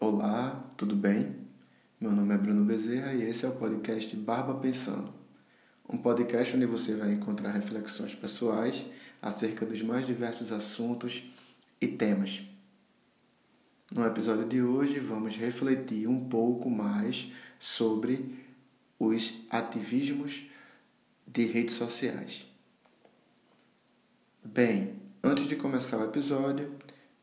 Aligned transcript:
Olá, 0.00 0.64
tudo 0.76 0.94
bem? 0.94 1.34
Meu 2.00 2.12
nome 2.12 2.32
é 2.32 2.38
Bruno 2.38 2.64
Bezerra 2.64 3.12
e 3.14 3.28
esse 3.28 3.44
é 3.44 3.48
o 3.48 3.56
podcast 3.56 4.14
Barba 4.14 4.54
Pensando. 4.54 5.12
Um 5.88 5.98
podcast 5.98 6.54
onde 6.54 6.66
você 6.66 6.94
vai 6.94 7.10
encontrar 7.10 7.50
reflexões 7.50 8.14
pessoais 8.14 8.86
acerca 9.20 9.66
dos 9.66 9.82
mais 9.82 10.06
diversos 10.06 10.52
assuntos 10.52 11.24
e 11.80 11.88
temas. 11.88 12.42
No 13.90 14.06
episódio 14.06 14.46
de 14.46 14.62
hoje, 14.62 15.00
vamos 15.00 15.34
refletir 15.34 16.06
um 16.06 16.28
pouco 16.28 16.70
mais 16.70 17.32
sobre 17.58 18.38
os 19.00 19.34
ativismos 19.50 20.44
de 21.26 21.44
redes 21.44 21.74
sociais. 21.74 22.46
Bem, 24.44 24.94
antes 25.24 25.48
de 25.48 25.56
começar 25.56 25.96
o 25.96 26.04
episódio, 26.04 26.72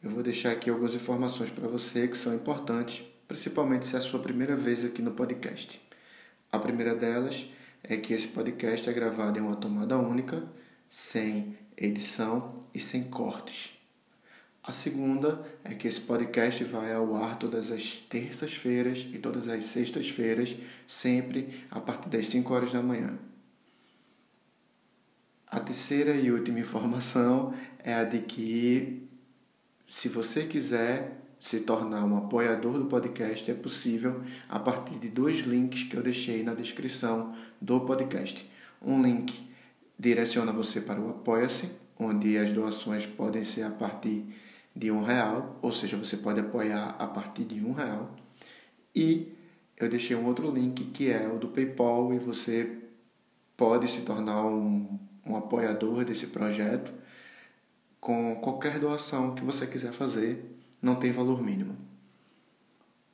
eu 0.06 0.12
vou 0.12 0.22
deixar 0.22 0.52
aqui 0.52 0.70
algumas 0.70 0.94
informações 0.94 1.50
para 1.50 1.68
você 1.68 2.08
que 2.08 2.16
são 2.16 2.36
importantes, 2.36 3.04
principalmente 3.28 3.88
se 3.88 3.96
é 3.96 3.98
a 3.98 4.02
sua 4.02 4.20
primeira 4.20 4.56
vez 4.56 4.86
aqui 4.86 5.02
no 5.02 5.10
podcast. 5.10 5.82
A 6.52 6.60
primeira 6.60 6.94
delas 6.94 7.48
é 7.82 7.98
que 7.98 8.14
esse 8.14 8.28
podcast 8.28 8.88
é 8.88 8.94
gravado 8.94 9.40
em 9.40 9.42
uma 9.42 9.56
tomada 9.56 9.98
única, 9.98 10.44
sem 10.88 11.58
edição 11.76 12.60
e 12.72 12.80
sem 12.80 13.06
cortes. 13.06 13.80
A 14.64 14.72
segunda 14.72 15.44
é 15.64 15.74
que 15.74 15.88
esse 15.88 16.02
podcast 16.02 16.64
vai 16.66 16.94
ao 16.94 17.16
ar 17.16 17.40
todas 17.40 17.72
as 17.72 17.96
terças-feiras 17.96 19.08
e 19.12 19.18
todas 19.18 19.48
as 19.48 19.64
sextas-feiras, 19.66 20.56
sempre 20.86 21.66
a 21.72 21.80
partir 21.80 22.10
das 22.10 22.28
5 22.28 22.54
horas 22.54 22.72
da 22.72 22.84
manhã. 22.84 23.18
A 25.48 25.60
terceira 25.60 26.12
e 26.12 26.32
última 26.32 26.60
informação 26.60 27.56
é 27.80 27.96
a 27.96 28.04
de 28.04 28.20
que 28.20 29.06
se 29.88 30.10
você 30.10 30.44
quiser 30.46 31.22
se 31.40 31.60
tornar 31.60 32.06
um 32.06 32.18
apoiador 32.18 32.80
do 32.80 32.86
podcast, 32.86 33.50
é 33.52 33.54
possível 33.54 34.22
a 34.50 34.60
partir 34.60 34.96
de 34.96 35.10
dois 35.10 35.40
links 35.40 35.84
que 35.84 35.96
eu 35.96 36.02
deixei 36.02 36.44
na 36.44 36.54
descrição 36.54 37.36
do 37.62 37.82
podcast. 37.82 38.50
Um 38.82 39.02
link 39.02 39.48
direciona 39.98 40.52
você 40.52 40.82
para 40.82 41.00
o 41.00 41.10
Apoia-se, 41.10 41.70
onde 42.00 42.38
as 42.38 42.52
doações 42.52 43.06
podem 43.06 43.44
ser 43.44 43.64
a 43.64 43.70
partir 43.70 44.26
de 44.76 44.92
um 44.92 45.04
real, 45.04 45.58
ou 45.62 45.72
seja, 45.72 45.96
você 45.96 46.18
pode 46.18 46.40
apoiar 46.40 46.96
a 47.00 47.08
partir 47.08 47.46
de 47.46 47.64
um 47.64 47.72
real. 47.72 48.14
E 48.94 49.32
eu 49.78 49.88
deixei 49.88 50.16
um 50.16 50.26
outro 50.26 50.50
link 50.50 50.84
que 50.86 51.10
é 51.10 51.28
o 51.28 51.38
do 51.38 51.48
PayPal 51.50 52.14
e 52.14 52.20
você 52.20 52.80
pode 53.56 53.90
se 53.90 54.02
tornar 54.02 54.46
um, 54.46 55.00
um 55.26 55.36
apoiador 55.36 56.04
desse 56.04 56.28
projeto 56.28 56.92
com 58.06 58.36
qualquer 58.36 58.78
doação 58.78 59.34
que 59.34 59.44
você 59.44 59.66
quiser 59.66 59.92
fazer, 59.92 60.46
não 60.80 60.94
tem 60.94 61.12
valor 61.12 61.42
mínimo. 61.42 61.76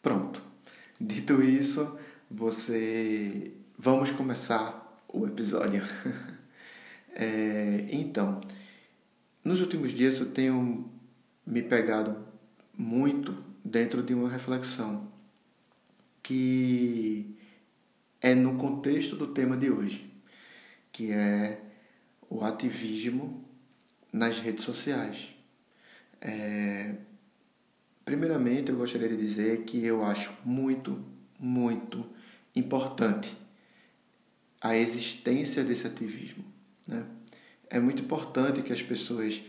Pronto. 0.03 0.44
Dito 1.00 1.42
isso, 1.42 1.98
você 2.30 3.53
vamos 3.80 4.11
começar 4.11 5.02
o 5.08 5.25
episódio. 5.25 5.81
é, 7.16 7.86
então, 7.89 8.42
nos 9.45 9.61
últimos 9.61 9.94
dias 9.94 10.20
eu 10.20 10.25
tenho 10.25 10.92
me 11.48 11.61
pegado 11.61 12.17
muito 12.78 13.33
dentro 13.64 14.03
de 14.03 14.14
uma 14.14 14.28
reflexão 14.28 15.08
que 16.22 17.33
é 18.20 18.36
no 18.36 18.58
contexto 18.58 19.16
do 19.16 19.28
tema 19.28 19.55
de 19.55 19.72
hoje, 19.72 20.14
que 20.92 21.14
é 21.14 21.61
o 22.30 22.44
ativismo 22.44 23.50
nas 24.12 24.40
redes 24.40 24.64
sociais. 24.64 25.34
É... 26.20 26.95
Primeiramente, 28.04 28.72
eu 28.72 28.78
gostaria 28.78 29.08
de 29.08 29.16
dizer 29.16 29.64
que 29.64 29.86
eu 29.86 30.04
acho 30.04 30.31
muito, 30.44 31.04
muito 31.40 32.06
importante 32.56 33.36
a 34.59 34.76
existência 34.76 35.64
desse 35.64 35.88
ativismo. 35.88 36.44
Né? 36.88 37.05
É 37.70 37.80
muito 37.80 38.04
importante 38.04 38.61
que 38.61 38.73
as 38.73 38.82
pessoas 38.82 39.42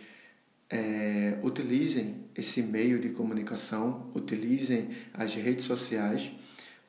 é, 0.70 1.38
utilizem 1.42 2.24
esse 2.34 2.62
meio 2.62 2.98
de 2.98 3.10
comunicação, 3.10 4.10
utilizem 4.14 4.88
as 5.12 5.34
redes 5.34 5.66
sociais 5.66 6.32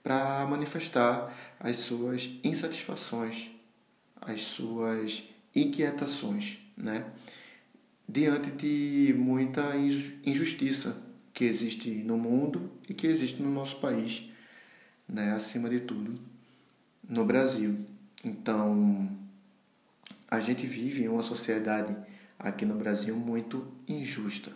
para 0.02 0.46
manifestar 0.48 1.56
as 1.60 1.78
suas 1.78 2.30
insatisfações, 2.44 3.52
as 4.22 4.42
suas 4.42 5.24
inquietações, 5.54 6.60
né? 6.78 7.06
Diante 8.08 8.52
de 8.52 9.14
muita 9.18 9.76
injustiça 10.26 11.02
que 11.34 11.46
existe 11.46 11.90
no 11.90 12.18
mundo 12.18 12.72
e 12.88 12.94
que 12.94 13.08
existe 13.08 13.42
no 13.42 13.52
nosso 13.52 13.78
país, 13.78 14.30
né, 15.08 15.32
acima 15.34 15.70
de 15.70 15.80
tudo, 15.80 16.20
no 17.08 17.26
Brasil. 17.26 17.78
Então, 18.24 19.10
a 20.30 20.40
gente 20.40 20.66
vive 20.66 21.04
em 21.04 21.08
uma 21.08 21.24
sociedade 21.24 21.96
aqui 22.40 22.66
no 22.66 22.76
Brasil 22.76 23.16
muito 23.16 23.68
injusta, 23.88 24.52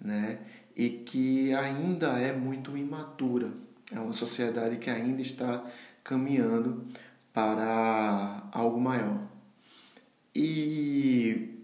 né? 0.00 0.38
E 0.76 0.90
que 0.90 1.54
ainda 1.54 2.18
é 2.18 2.32
muito 2.32 2.76
imatura. 2.76 3.52
É 3.90 3.98
uma 3.98 4.12
sociedade 4.12 4.76
que 4.76 4.90
ainda 4.90 5.22
está 5.22 5.64
caminhando 6.04 6.86
para 7.32 8.48
algo 8.52 8.80
maior. 8.80 9.26
E 10.34 11.55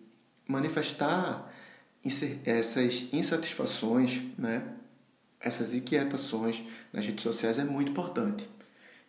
manifestar 0.46 1.52
essas 2.44 3.04
insatisfações, 3.12 4.22
né? 4.36 4.62
essas 5.40 5.74
inquietações 5.74 6.64
nas 6.92 7.04
redes 7.04 7.22
sociais 7.22 7.58
é 7.58 7.64
muito 7.64 7.90
importante. 7.90 8.48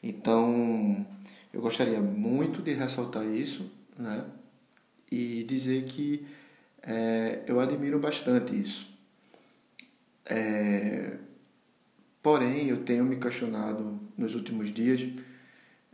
Então, 0.02 1.06
eu 1.52 1.62
gostaria 1.62 2.00
muito 2.00 2.62
de 2.62 2.74
ressaltar 2.74 3.26
isso 3.26 3.72
né? 3.98 4.24
e 5.12 5.44
dizer 5.44 5.86
que 5.86 6.26
é, 6.82 7.44
eu 7.48 7.60
admiro 7.60 8.00
bastante 8.00 8.60
isso. 8.60 8.88
É, 10.26 11.18
porém, 12.22 12.70
eu 12.70 12.84
tenho 12.84 13.04
me 13.04 13.18
questionado 13.18 14.00
nos 14.18 14.36
últimos 14.36 14.72
dias 14.72 15.08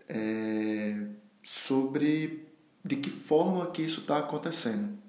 é, 0.08 1.06
sobre 1.44 2.46
de 2.84 2.96
que 2.98 3.10
forma 3.10 3.70
que 3.72 3.82
isso 3.82 4.02
está 4.02 4.20
acontecendo 4.20 5.09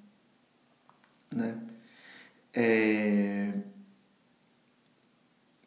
né? 1.34 1.60
É... 2.52 3.52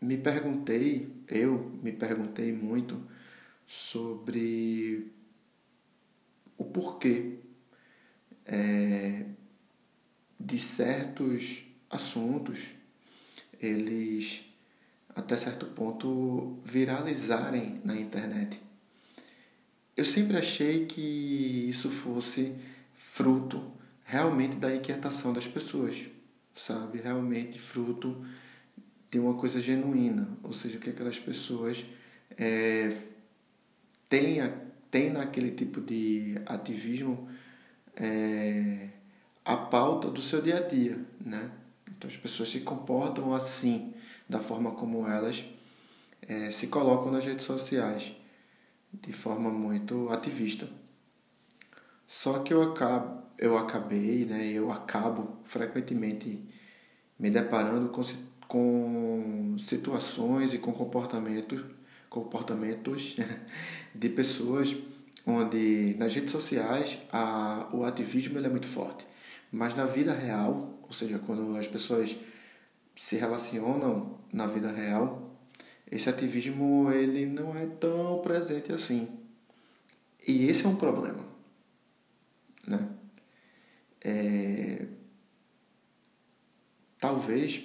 Me 0.01 0.18
perguntei, 0.18 1.13
eu 1.29 1.72
me 1.81 1.94
perguntei 1.94 2.51
muito 2.51 3.01
sobre 3.66 5.12
o 6.57 6.66
porquê 6.66 7.40
é, 8.46 9.25
de 10.38 10.59
certos 10.59 11.63
assuntos 11.90 12.59
eles 13.59 14.44
até 15.16 15.38
certo 15.38 15.68
ponto 15.68 16.59
viralizarem 16.66 17.80
na 17.85 17.95
internet. 17.95 18.59
Eu 19.95 20.03
sempre 20.03 20.38
achei 20.38 20.85
que 20.85 21.69
isso 21.69 21.90
fosse 21.90 22.53
fruto 22.97 23.72
realmente 24.03 24.58
da 24.58 24.75
inquietação 24.75 25.34
das 25.34 25.47
pessoas, 25.47 26.06
sabe? 26.53 27.00
Realmente 27.00 27.59
fruto 27.59 28.25
de 29.09 29.19
uma 29.19 29.36
coisa 29.36 29.62
genuína, 29.62 30.28
ou 30.41 30.52
seja, 30.52 30.78
que 30.78 30.90
aquelas 30.90 31.19
pessoas 31.19 31.86
é, 32.38 32.96
têm, 34.09 34.40
têm 34.90 35.09
naquele 35.12 35.52
tipo 35.52 35.80
de 35.80 36.36
ativismo 36.46 37.30
é, 37.96 38.90
a 39.46 39.56
pauta 39.56 40.09
do 40.09 40.22
seu 40.22 40.42
dia 40.42 40.58
a 40.58 40.62
dia, 40.62 41.00
né? 41.19 41.52
Então 41.88 42.09
as 42.09 42.18
pessoas 42.18 42.50
se 42.50 42.62
comportam 42.62 43.34
assim, 43.34 43.94
da 44.28 44.40
forma 44.40 44.72
como 44.72 45.07
elas 45.07 45.44
é, 46.28 46.50
se 46.51 46.68
colocam 46.68 47.12
nas 47.12 47.25
redes 47.25 47.45
sociais, 47.45 48.16
de 48.92 49.12
forma 49.12 49.50
muito 49.50 50.10
ativista. 50.10 50.68
Só 52.07 52.39
que 52.39 52.54
eu 52.54 52.62
acabo, 52.62 53.23
eu 53.38 53.57
acabei, 53.57 54.25
né, 54.25 54.47
eu 54.47 54.71
acabo 54.71 55.38
frequentemente 55.44 56.44
me 57.19 57.30
deparando 57.30 57.89
com, 57.89 58.01
com 58.47 59.56
situações 59.57 60.53
e 60.53 60.57
com 60.57 60.71
comportamentos, 60.74 61.63
comportamentos 62.09 63.15
de 63.94 64.09
pessoas 64.09 64.75
onde 65.25 65.95
nas 65.97 66.13
redes 66.13 66.31
sociais 66.31 66.97
a, 67.12 67.69
o 67.74 67.83
ativismo 67.85 68.38
ele 68.38 68.47
é 68.47 68.50
muito 68.50 68.68
forte, 68.68 69.06
mas 69.51 69.75
na 69.75 69.85
vida 69.85 70.13
real, 70.13 70.80
ou 70.83 70.91
seja, 70.91 71.19
quando 71.19 71.56
as 71.56 71.68
pessoas 71.68 72.15
se 72.95 73.15
relacionam 73.15 74.18
na 74.31 74.47
vida 74.47 74.71
real, 74.71 75.33
esse 75.91 76.09
ativismo 76.09 76.91
ele 76.91 77.25
não 77.25 77.56
é 77.56 77.65
tão 77.65 78.19
presente 78.21 78.71
assim. 78.71 79.07
E 80.27 80.47
esse 80.47 80.65
é 80.65 80.69
um 80.69 80.75
problema, 80.75 81.24
né? 82.65 82.80
É, 84.04 84.86
talvez 87.00 87.64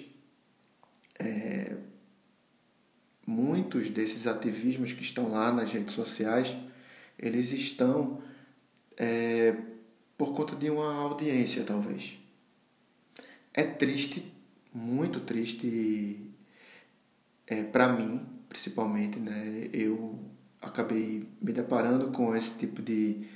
é, 1.19 1.76
muitos 3.26 3.90
desses 3.90 4.26
ativismos 4.26 4.93
que 4.93 5.02
estão 5.02 5.31
lá 5.31 5.52
nas 5.52 5.70
redes 5.70 5.94
sociais, 5.94 6.56
eles 7.19 7.52
estão 7.52 8.23
é, 8.96 9.55
por 10.17 10.35
conta 10.35 10.56
de 10.56 10.70
uma 10.70 10.94
audiência, 10.94 11.64
talvez. 11.64 12.19
É 13.52 13.64
triste, 13.64 14.32
muito 14.73 15.20
triste 15.20 16.19
é, 17.46 17.62
para 17.62 17.88
mim, 17.88 18.25
principalmente, 18.49 19.19
né? 19.19 19.69
Eu 19.73 20.19
acabei 20.61 21.29
me 21.40 21.52
deparando 21.52 22.11
com 22.11 22.35
esse 22.35 22.58
tipo 22.58 22.82
de, 22.82 23.26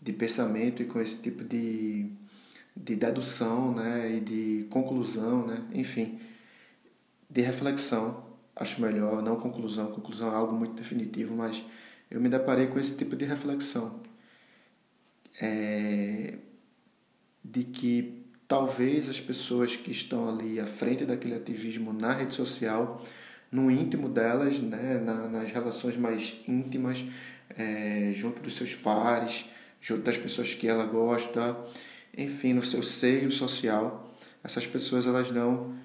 de 0.00 0.12
pensamento 0.12 0.82
e 0.82 0.86
com 0.86 1.00
esse 1.00 1.20
tipo 1.20 1.44
de, 1.44 2.10
de 2.76 2.94
dedução, 2.94 3.74
né? 3.74 4.16
E 4.16 4.20
de 4.20 4.66
conclusão, 4.68 5.46
né? 5.46 5.64
Enfim, 5.72 6.20
de 7.30 7.40
reflexão, 7.40 8.24
acho 8.54 8.80
melhor, 8.80 9.22
não 9.22 9.40
conclusão, 9.40 9.92
conclusão 9.92 10.30
é 10.30 10.34
algo 10.34 10.54
muito 10.54 10.74
definitivo, 10.74 11.34
mas 11.34 11.64
eu 12.10 12.20
me 12.20 12.28
deparei 12.28 12.66
com 12.66 12.78
esse 12.78 12.96
tipo 12.96 13.16
de 13.16 13.24
reflexão. 13.24 14.00
É, 15.40 16.34
de 17.44 17.64
que 17.64 18.24
talvez 18.48 19.08
as 19.08 19.20
pessoas 19.20 19.76
que 19.76 19.90
estão 19.90 20.28
ali 20.28 20.58
à 20.58 20.66
frente 20.66 21.04
daquele 21.04 21.34
ativismo 21.34 21.92
na 21.92 22.12
rede 22.12 22.34
social, 22.34 23.04
no 23.50 23.70
íntimo 23.70 24.08
delas, 24.08 24.58
né, 24.60 24.98
na, 24.98 25.28
nas 25.28 25.52
relações 25.52 25.96
mais 25.96 26.36
íntimas, 26.48 27.04
é, 27.56 28.12
junto 28.14 28.40
dos 28.42 28.56
seus 28.56 28.74
pares, 28.74 29.46
junto 29.80 30.02
das 30.02 30.16
pessoas 30.16 30.54
que 30.54 30.66
ela 30.66 30.84
gosta, 30.84 31.56
enfim, 32.16 32.52
no 32.52 32.62
seu 32.62 32.82
seio 32.82 33.30
social, 33.30 34.14
essas 34.42 34.66
pessoas 34.66 35.06
elas 35.06 35.30
não 35.30 35.76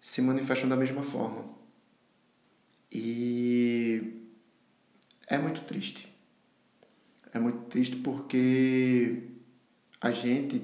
se 0.00 0.22
manifestam 0.22 0.68
da 0.68 0.76
mesma 0.76 1.02
forma. 1.02 1.44
E 2.90 4.20
é 5.26 5.36
muito 5.36 5.62
triste. 5.62 6.08
É 7.32 7.38
muito 7.40 7.66
triste 7.66 7.96
porque 7.96 9.24
a 10.00 10.10
gente 10.10 10.62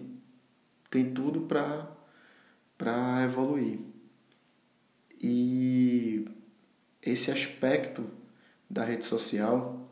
tem 0.89 1.13
tudo 1.13 1.43
para 1.43 1.91
para 2.79 3.25
evoluir. 3.25 3.79
E 5.21 6.27
esse 7.03 7.31
aspecto 7.31 8.09
da 8.71 8.85
rede 8.85 9.05
social 9.05 9.87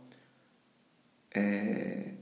é, 1.34 2.14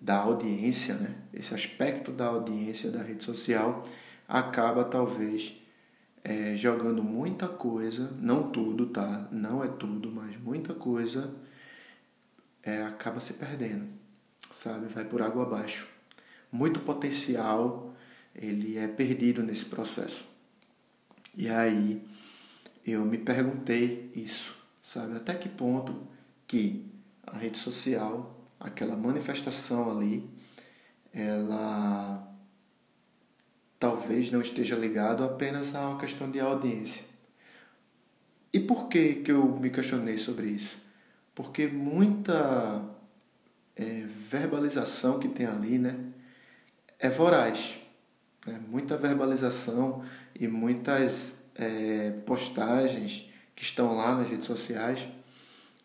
da 0.00 0.18
audiência, 0.18 0.94
né? 0.94 1.14
Esse 1.32 1.54
aspecto 1.54 2.12
da 2.12 2.26
audiência 2.26 2.90
da 2.90 3.02
rede 3.02 3.24
social 3.24 3.82
acaba 4.26 4.84
talvez 4.84 5.54
é, 6.22 6.54
jogando 6.56 7.02
muita 7.02 7.48
coisa, 7.48 8.10
não 8.20 8.50
tudo, 8.50 8.86
tá? 8.86 9.28
Não 9.30 9.64
é 9.64 9.68
tudo, 9.68 10.10
mas 10.10 10.38
muita 10.40 10.74
coisa 10.74 11.34
é, 12.62 12.82
acaba 12.82 13.20
se 13.20 13.34
perdendo, 13.34 13.88
sabe? 14.50 14.86
Vai 14.86 15.04
por 15.04 15.22
água 15.22 15.44
abaixo. 15.44 15.86
Muito 16.52 16.80
potencial 16.80 17.94
ele 18.34 18.78
é 18.78 18.86
perdido 18.86 19.42
nesse 19.42 19.64
processo. 19.64 20.24
E 21.34 21.48
aí 21.48 22.06
eu 22.86 23.04
me 23.04 23.18
perguntei 23.18 24.10
isso, 24.14 24.54
sabe? 24.82 25.16
Até 25.16 25.34
que 25.34 25.48
ponto 25.48 26.06
que 26.46 26.86
a 27.26 27.36
rede 27.36 27.58
social, 27.58 28.37
aquela 28.58 28.96
manifestação 28.96 29.90
ali, 29.90 30.28
ela 31.12 32.26
talvez 33.78 34.30
não 34.30 34.40
esteja 34.40 34.74
ligado 34.74 35.22
apenas 35.22 35.74
a 35.74 35.88
uma 35.88 35.98
questão 35.98 36.30
de 36.30 36.40
audiência. 36.40 37.02
E 38.52 38.58
por 38.58 38.88
que, 38.88 39.16
que 39.16 39.30
eu 39.30 39.46
me 39.58 39.70
questionei 39.70 40.18
sobre 40.18 40.48
isso? 40.48 40.78
Porque 41.34 41.66
muita 41.66 42.84
é, 43.76 44.04
verbalização 44.08 45.18
que 45.18 45.28
tem 45.28 45.46
ali 45.46 45.78
né, 45.78 45.96
é 46.98 47.08
voraz. 47.08 47.78
Né? 48.46 48.60
Muita 48.68 48.96
verbalização 48.96 50.04
e 50.38 50.48
muitas 50.48 51.42
é, 51.54 52.10
postagens 52.26 53.30
que 53.54 53.62
estão 53.62 53.96
lá 53.96 54.16
nas 54.16 54.30
redes 54.30 54.46
sociais, 54.46 55.06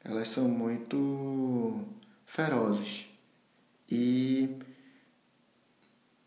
elas 0.04 0.30
são 0.30 0.48
muito 0.48 1.86
ferozes. 2.34 3.06
E 3.90 4.50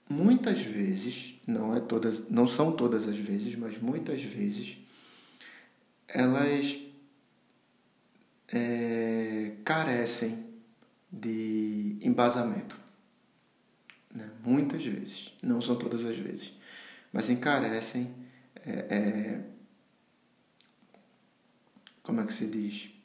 muitas 0.08 0.60
vezes, 0.60 1.34
não 1.44 1.74
é 1.74 1.80
todas, 1.80 2.30
não 2.30 2.46
são 2.46 2.70
todas 2.70 3.08
as 3.08 3.16
vezes, 3.16 3.56
mas 3.56 3.76
muitas 3.76 4.22
vezes 4.22 4.78
elas 6.06 6.78
é, 8.46 9.56
carecem 9.64 10.46
de 11.10 11.98
embasamento. 12.00 12.78
Né? 14.14 14.30
Muitas 14.44 14.84
vezes, 14.84 15.34
não 15.42 15.60
são 15.60 15.74
todas 15.74 16.04
as 16.04 16.16
vezes, 16.16 16.52
mas 17.12 17.28
encarecem. 17.28 18.14
É, 18.64 18.70
é, 18.70 19.40
como 22.00 22.20
é 22.20 22.24
que 22.24 22.32
se 22.32 22.46
diz? 22.46 22.95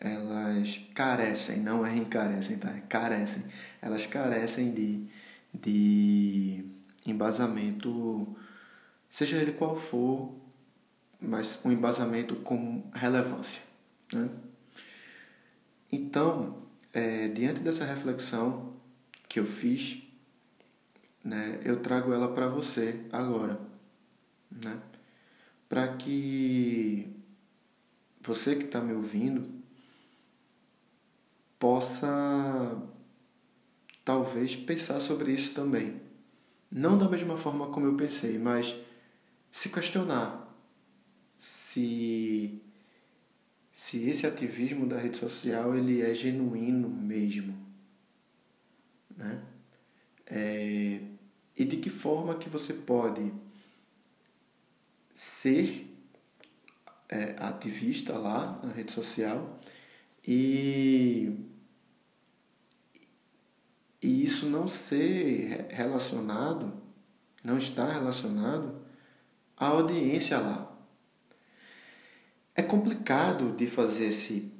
Elas 0.00 0.80
carecem, 0.94 1.60
não 1.60 1.84
é 1.84 1.96
encarecem, 1.96 2.58
tá? 2.58 2.72
Carecem. 2.88 3.44
Elas 3.80 4.06
carecem 4.06 4.72
de 4.72 5.08
de 5.52 6.64
embasamento, 7.06 8.36
seja 9.08 9.36
ele 9.36 9.52
qual 9.52 9.76
for, 9.76 10.34
mas 11.20 11.60
um 11.64 11.72
embasamento 11.72 12.36
com 12.36 12.84
relevância. 12.94 13.62
Né? 14.12 14.28
Então, 15.90 16.62
é, 16.92 17.28
diante 17.28 17.60
dessa 17.60 17.84
reflexão 17.84 18.74
que 19.28 19.40
eu 19.40 19.46
fiz, 19.46 20.02
né, 21.24 21.60
eu 21.64 21.76
trago 21.76 22.12
ela 22.12 22.32
para 22.32 22.48
você 22.48 23.04
agora, 23.12 23.60
né? 24.50 24.78
para 25.68 25.96
que 25.96 27.14
você 28.20 28.54
que 28.54 28.64
está 28.64 28.80
me 28.80 28.92
ouvindo 28.92 29.57
possa 31.58 32.80
talvez 34.04 34.56
pensar 34.56 35.00
sobre 35.00 35.32
isso 35.32 35.54
também. 35.54 36.00
Não 36.70 36.96
da 36.96 37.08
mesma 37.08 37.36
forma 37.36 37.68
como 37.68 37.86
eu 37.86 37.96
pensei, 37.96 38.38
mas 38.38 38.74
se 39.50 39.68
questionar 39.68 40.48
se 41.36 42.60
se 43.72 44.08
esse 44.08 44.26
ativismo 44.26 44.86
da 44.86 44.98
rede 44.98 45.16
social 45.16 45.74
ele 45.74 46.02
é 46.02 46.12
genuíno 46.12 46.88
mesmo, 46.88 47.56
né? 49.16 49.40
É, 50.26 51.00
e 51.56 51.64
de 51.64 51.76
que 51.76 51.88
forma 51.88 52.34
que 52.34 52.48
você 52.48 52.72
pode 52.72 53.32
ser 55.14 55.88
é, 57.08 57.36
ativista 57.38 58.18
lá 58.18 58.60
na 58.62 58.72
rede 58.72 58.92
social 58.92 59.58
e 60.26 61.47
e 64.02 64.24
isso 64.24 64.46
não 64.46 64.68
ser 64.68 65.66
relacionado, 65.70 66.72
não 67.42 67.58
está 67.58 67.92
relacionado 67.92 68.80
à 69.56 69.68
audiência 69.68 70.38
lá. 70.38 70.76
É 72.54 72.62
complicado 72.62 73.54
de 73.56 73.66
fazer 73.66 74.06
esse, 74.06 74.52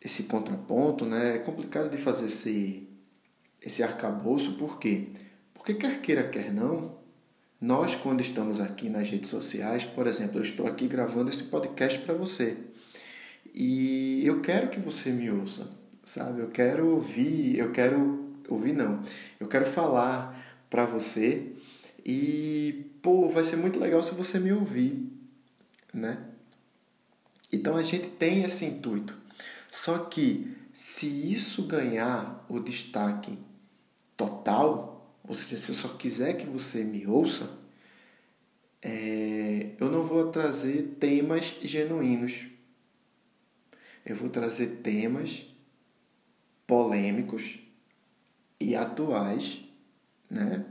esse 0.00 0.24
contraponto, 0.24 1.04
né? 1.04 1.36
é 1.36 1.38
complicado 1.38 1.90
de 1.90 1.96
fazer 1.96 2.26
esse, 2.26 2.88
esse 3.60 3.82
arcabouço, 3.82 4.54
por 4.54 4.78
quê? 4.78 5.08
Porque 5.54 5.74
quer 5.74 6.00
queira, 6.00 6.28
quer 6.28 6.52
não, 6.52 6.98
nós 7.60 7.94
quando 7.94 8.20
estamos 8.20 8.58
aqui 8.58 8.88
nas 8.88 9.08
redes 9.08 9.30
sociais, 9.30 9.84
por 9.84 10.08
exemplo, 10.08 10.38
eu 10.38 10.42
estou 10.42 10.66
aqui 10.66 10.88
gravando 10.88 11.30
esse 11.30 11.44
podcast 11.44 12.00
para 12.00 12.14
você. 12.14 12.56
E 13.54 14.26
eu 14.26 14.40
quero 14.40 14.68
que 14.68 14.80
você 14.80 15.10
me 15.10 15.30
ouça, 15.30 15.70
sabe? 16.04 16.40
Eu 16.40 16.48
quero 16.48 16.88
ouvir, 16.88 17.58
eu 17.58 17.70
quero 17.70 18.31
ouvir 18.48 18.72
não. 18.72 19.02
Eu 19.38 19.48
quero 19.48 19.66
falar 19.66 20.38
para 20.68 20.84
você 20.84 21.52
e 22.04 22.90
pô, 23.02 23.28
vai 23.28 23.44
ser 23.44 23.56
muito 23.56 23.78
legal 23.78 24.02
se 24.02 24.14
você 24.14 24.38
me 24.38 24.52
ouvir, 24.52 25.10
né? 25.92 26.24
Então 27.52 27.76
a 27.76 27.82
gente 27.82 28.08
tem 28.08 28.44
esse 28.44 28.64
intuito. 28.64 29.16
Só 29.70 29.98
que 29.98 30.56
se 30.72 31.06
isso 31.06 31.66
ganhar 31.66 32.44
o 32.48 32.58
destaque 32.60 33.38
total, 34.16 35.16
ou 35.26 35.34
seja, 35.34 35.58
se 35.58 35.70
eu 35.70 35.74
só 35.74 35.88
quiser 35.88 36.34
que 36.34 36.46
você 36.46 36.82
me 36.82 37.06
ouça, 37.06 37.50
é, 38.80 39.70
eu 39.78 39.90
não 39.90 40.02
vou 40.02 40.30
trazer 40.30 40.96
temas 40.98 41.56
genuínos. 41.62 42.46
Eu 44.04 44.16
vou 44.16 44.28
trazer 44.28 44.80
temas 44.82 45.46
polêmicos 46.66 47.60
e 48.62 48.76
atuais, 48.76 49.64
né? 50.30 50.64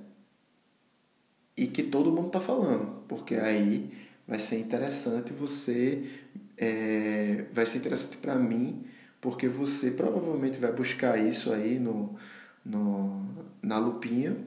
E 1.55 1.67
que 1.67 1.83
todo 1.83 2.11
mundo 2.11 2.27
está 2.27 2.41
falando, 2.41 3.03
porque 3.07 3.35
aí 3.35 3.91
vai 4.27 4.39
ser 4.39 4.59
interessante 4.59 5.33
você 5.33 6.09
é, 6.57 7.45
vai 7.53 7.65
ser 7.65 7.79
interessante 7.79 8.17
para 8.17 8.35
mim, 8.35 8.85
porque 9.19 9.47
você 9.47 9.91
provavelmente 9.91 10.59
vai 10.59 10.71
buscar 10.71 11.17
isso 11.17 11.51
aí 11.51 11.79
no, 11.79 12.15
no, 12.63 13.25
na 13.61 13.79
lupinha 13.79 14.37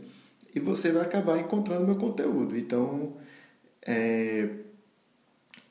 e 0.55 0.61
você 0.61 0.93
vai 0.93 1.03
acabar 1.03 1.39
encontrando 1.39 1.87
meu 1.87 1.97
conteúdo. 1.97 2.57
Então, 2.57 3.17
é, 3.85 4.49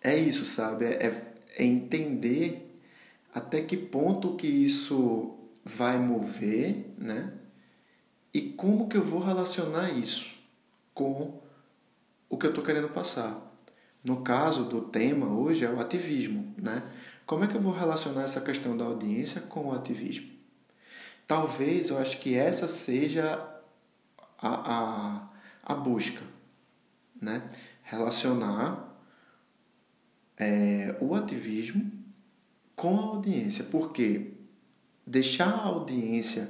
é 0.01 0.17
isso, 0.17 0.45
sabe? 0.45 0.85
É, 0.85 1.33
é 1.55 1.63
entender 1.63 2.69
até 3.33 3.61
que 3.61 3.77
ponto 3.77 4.35
que 4.35 4.47
isso 4.47 5.35
vai 5.63 5.97
mover, 5.97 6.85
né? 6.97 7.31
E 8.33 8.41
como 8.41 8.87
que 8.87 8.97
eu 8.97 9.03
vou 9.03 9.23
relacionar 9.23 9.91
isso 9.91 10.33
com 10.93 11.39
o 12.29 12.37
que 12.37 12.47
eu 12.47 12.49
estou 12.49 12.63
querendo 12.63 12.89
passar. 12.89 13.39
No 14.03 14.21
caso 14.21 14.65
do 14.65 14.81
tema 14.81 15.27
hoje 15.27 15.63
é 15.63 15.69
o 15.69 15.79
ativismo, 15.79 16.53
né? 16.57 16.83
Como 17.25 17.43
é 17.43 17.47
que 17.47 17.55
eu 17.55 17.61
vou 17.61 17.71
relacionar 17.71 18.23
essa 18.23 18.41
questão 18.41 18.75
da 18.75 18.85
audiência 18.85 19.41
com 19.41 19.67
o 19.67 19.71
ativismo? 19.71 20.31
Talvez 21.27 21.89
eu 21.89 21.97
acho 21.99 22.19
que 22.19 22.35
essa 22.35 22.67
seja 22.67 23.23
a, 24.37 24.73
a, 24.77 25.29
a 25.63 25.75
busca, 25.75 26.21
né? 27.21 27.47
Relacionar 27.83 28.97
é, 30.37 30.97
o 30.99 31.13
ativismo 31.15 31.91
com 32.75 32.99
a 32.99 33.03
audiência, 33.03 33.63
porque 33.65 34.33
deixar 35.05 35.49
a 35.49 35.65
audiência 35.65 36.49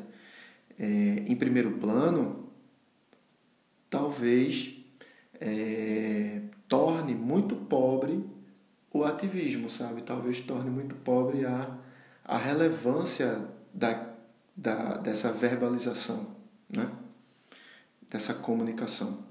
é, 0.78 1.24
em 1.28 1.36
primeiro 1.36 1.72
plano 1.74 2.50
talvez 3.90 4.74
é, 5.40 6.42
torne 6.68 7.14
muito 7.14 7.56
pobre 7.56 8.26
o 8.92 9.04
ativismo, 9.04 9.70
sabe? 9.70 10.02
Talvez 10.02 10.40
torne 10.42 10.70
muito 10.70 10.96
pobre 10.96 11.46
a, 11.46 11.78
a 12.24 12.38
relevância 12.38 13.48
da, 13.74 14.14
da, 14.56 14.98
dessa 14.98 15.32
verbalização, 15.32 16.36
né? 16.70 16.90
dessa 18.10 18.34
comunicação. 18.34 19.26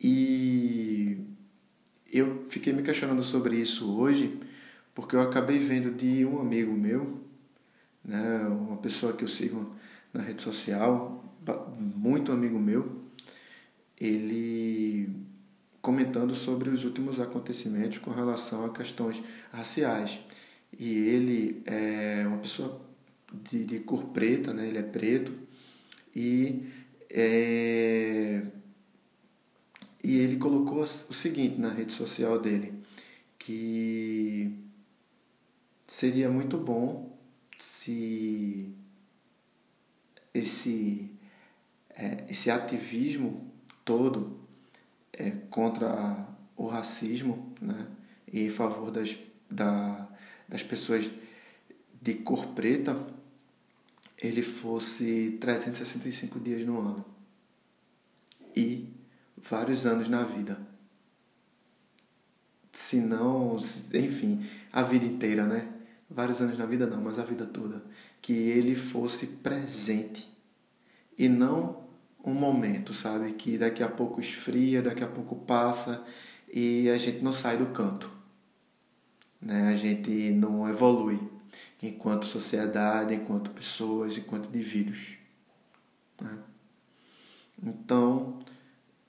E 0.00 1.24
eu 2.12 2.44
fiquei 2.48 2.72
me 2.72 2.82
questionando 2.82 3.22
sobre 3.22 3.56
isso 3.56 3.96
hoje, 3.96 4.40
porque 4.94 5.14
eu 5.14 5.20
acabei 5.20 5.58
vendo 5.58 5.92
de 5.92 6.24
um 6.24 6.40
amigo 6.40 6.72
meu, 6.72 7.20
né, 8.04 8.46
uma 8.48 8.76
pessoa 8.78 9.12
que 9.12 9.24
eu 9.24 9.28
sigo 9.28 9.74
na 10.12 10.22
rede 10.22 10.42
social, 10.42 11.24
muito 11.78 12.32
amigo 12.32 12.58
meu, 12.58 13.00
ele 13.98 15.08
comentando 15.80 16.34
sobre 16.34 16.68
os 16.68 16.84
últimos 16.84 17.20
acontecimentos 17.20 17.98
com 17.98 18.10
relação 18.10 18.64
a 18.64 18.70
questões 18.70 19.22
raciais. 19.52 20.20
E 20.78 20.90
ele 20.90 21.62
é 21.66 22.24
uma 22.26 22.38
pessoa 22.38 22.80
de, 23.32 23.64
de 23.64 23.80
cor 23.80 24.04
preta, 24.08 24.52
né? 24.52 24.68
ele 24.68 24.78
é 24.78 24.82
preto, 24.82 25.32
e, 26.14 26.66
é, 27.08 28.42
e 30.02 30.18
ele 30.18 30.36
colocou 30.36 30.82
o 30.82 30.86
seguinte 30.86 31.58
na 31.60 31.70
rede 31.70 31.92
social 31.92 32.40
dele, 32.40 32.74
que 33.38 34.52
seria 35.86 36.28
muito 36.28 36.56
bom 36.56 37.18
se 37.62 38.74
esse, 40.32 41.10
é, 41.90 42.24
esse 42.28 42.50
ativismo 42.50 43.52
todo 43.84 44.40
é, 45.12 45.30
contra 45.50 46.26
o 46.56 46.66
racismo 46.66 47.54
né, 47.60 47.86
e 48.32 48.42
em 48.44 48.50
favor 48.50 48.90
das, 48.90 49.16
da, 49.50 50.08
das 50.48 50.62
pessoas 50.62 51.10
de 52.00 52.14
cor 52.14 52.48
preta, 52.48 53.06
ele 54.16 54.42
fosse 54.42 55.36
365 55.40 56.40
dias 56.40 56.66
no 56.66 56.78
ano 56.78 57.04
e 58.56 58.88
vários 59.36 59.84
anos 59.86 60.08
na 60.08 60.22
vida. 60.22 60.60
Se 62.72 63.00
não, 63.00 63.56
enfim, 63.94 64.46
a 64.72 64.82
vida 64.82 65.04
inteira, 65.04 65.44
né? 65.44 65.79
Vários 66.10 66.40
anos 66.40 66.58
na 66.58 66.66
vida 66.66 66.86
não, 66.86 67.00
mas 67.00 67.18
a 67.18 67.22
vida 67.22 67.46
toda. 67.46 67.84
Que 68.20 68.32
ele 68.32 68.74
fosse 68.74 69.26
presente 69.28 70.28
e 71.16 71.28
não 71.28 71.84
um 72.24 72.34
momento, 72.34 72.92
sabe? 72.92 73.32
Que 73.34 73.56
daqui 73.56 73.82
a 73.82 73.88
pouco 73.88 74.20
esfria, 74.20 74.82
daqui 74.82 75.04
a 75.04 75.08
pouco 75.08 75.36
passa 75.36 76.04
e 76.52 76.90
a 76.90 76.98
gente 76.98 77.22
não 77.22 77.32
sai 77.32 77.56
do 77.56 77.66
canto. 77.66 78.10
Né? 79.40 79.68
A 79.68 79.76
gente 79.76 80.10
não 80.32 80.68
evolui 80.68 81.20
enquanto 81.80 82.26
sociedade, 82.26 83.14
enquanto 83.14 83.50
pessoas, 83.50 84.16
enquanto 84.16 84.48
indivíduos. 84.48 85.16
Né? 86.20 86.38
Então, 87.62 88.40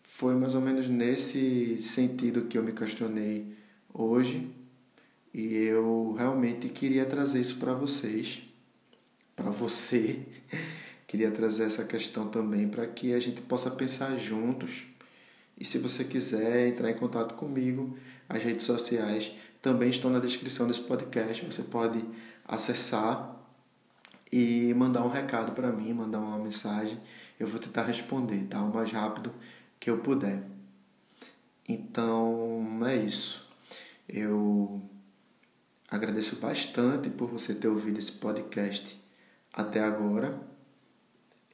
foi 0.03 0.35
mais 0.35 0.53
ou 0.53 0.61
menos 0.61 0.87
nesse 0.87 1.79
sentido 1.79 2.43
que 2.43 2.57
eu 2.57 2.63
me 2.63 2.73
questionei 2.73 3.57
hoje 3.91 4.60
e 5.33 5.55
eu 5.55 6.13
realmente 6.17 6.69
queria 6.69 7.05
trazer 7.05 7.41
isso 7.41 7.57
para 7.57 7.73
vocês, 7.73 8.41
para 9.35 9.49
você 9.49 10.19
queria 11.07 11.31
trazer 11.31 11.63
essa 11.63 11.85
questão 11.85 12.27
também 12.27 12.67
para 12.67 12.85
que 12.87 13.13
a 13.13 13.19
gente 13.19 13.41
possa 13.41 13.71
pensar 13.71 14.15
juntos. 14.15 14.85
E 15.57 15.65
se 15.65 15.77
você 15.77 16.03
quiser 16.03 16.67
entrar 16.67 16.89
em 16.89 16.95
contato 16.95 17.35
comigo, 17.35 17.97
as 18.27 18.41
redes 18.43 18.65
sociais 18.65 19.31
também 19.61 19.89
estão 19.89 20.09
na 20.09 20.19
descrição 20.19 20.67
desse 20.67 20.81
podcast. 20.81 21.45
Você 21.45 21.63
pode 21.63 22.03
acessar 22.45 23.37
e 24.31 24.73
mandar 24.73 25.03
um 25.03 25.09
recado 25.09 25.51
para 25.51 25.71
mim, 25.71 25.93
mandar 25.93 26.19
uma 26.19 26.39
mensagem. 26.39 26.99
Eu 27.39 27.47
vou 27.47 27.59
tentar 27.59 27.83
responder, 27.83 28.45
tá? 28.45 28.61
O 28.61 28.73
mais 28.73 28.91
rápido 28.91 29.33
que 29.79 29.89
eu 29.89 29.99
puder. 29.99 30.43
Então, 31.67 32.79
é 32.85 32.95
isso. 32.95 33.49
Eu 34.07 34.81
agradeço 35.91 36.37
bastante 36.37 37.09
por 37.09 37.27
você 37.27 37.53
ter 37.53 37.67
ouvido 37.67 37.99
esse 37.99 38.13
podcast 38.13 38.97
até 39.51 39.81
agora. 39.81 40.39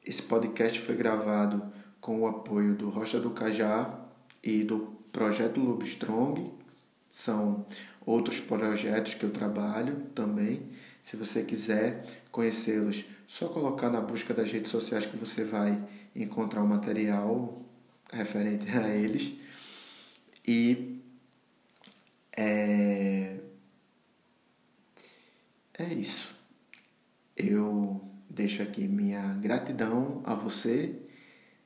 Esse 0.05 0.21
podcast 0.21 0.79
foi 0.79 0.95
gravado 0.95 1.73
com 1.99 2.21
o 2.21 2.27
apoio 2.27 2.75
do 2.75 2.89
Rocha 2.89 3.19
do 3.19 3.31
Cajá 3.31 3.99
e 4.43 4.63
do 4.63 4.95
Projeto 5.11 5.59
Lobstrong. 5.59 6.53
São 7.09 7.65
outros 8.05 8.39
projetos 8.39 9.15
que 9.15 9.23
eu 9.23 9.31
trabalho 9.31 10.03
também. 10.13 10.69
Se 11.01 11.17
você 11.17 11.43
quiser 11.43 12.05
conhecê-los, 12.31 13.05
só 13.25 13.47
colocar 13.47 13.89
na 13.89 14.01
busca 14.01 14.35
das 14.35 14.51
redes 14.51 14.69
sociais 14.69 15.05
que 15.07 15.17
você 15.17 15.43
vai 15.43 15.83
encontrar 16.15 16.61
o 16.61 16.67
material 16.67 17.65
referente 18.13 18.69
a 18.69 18.87
eles. 18.87 19.33
E 20.45 21.01
é, 22.37 23.37
é 25.77 25.93
isso. 25.93 26.35
Eu 27.35 28.01
deixo 28.29 28.61
aqui 28.63 28.87
minha 28.87 29.35
gratidão 29.35 30.21
a 30.25 30.33
você. 30.33 30.95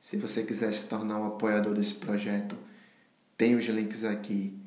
Se 0.02 0.18
você 0.18 0.44
quiser 0.44 0.72
se 0.74 0.90
tornar 0.90 1.20
um 1.20 1.28
apoiador 1.28 1.74
desse 1.74 1.94
projeto, 1.94 2.58
tem 3.38 3.56
os 3.56 3.66
links 3.66 4.04
aqui 4.04 4.60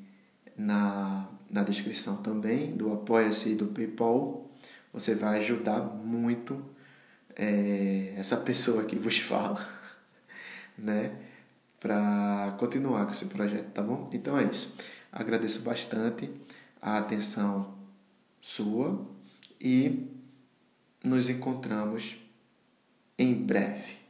na, 0.56 1.28
na 1.50 1.62
descrição 1.62 2.16
também, 2.18 2.74
do 2.76 2.92
Apoia-se 2.92 3.50
e 3.50 3.54
do 3.54 3.66
PayPal. 3.66 4.50
Você 4.92 5.14
vai 5.14 5.40
ajudar 5.40 5.80
muito 5.80 6.64
é, 7.36 8.14
essa 8.16 8.36
pessoa 8.36 8.84
que 8.84 8.96
vos 8.96 9.18
fala, 9.18 9.66
né? 10.78 11.16
Para 11.80 12.56
continuar 12.58 13.04
com 13.04 13.10
esse 13.10 13.26
projeto, 13.26 13.72
tá 13.72 13.82
bom? 13.82 14.08
Então 14.12 14.38
é 14.38 14.44
isso. 14.44 14.74
Agradeço 15.12 15.60
bastante 15.60 16.30
a 16.80 16.98
atenção 16.98 17.76
sua 18.40 19.13
e 19.64 20.06
nos 21.02 21.30
encontramos 21.30 22.18
em 23.18 23.32
breve. 23.34 24.03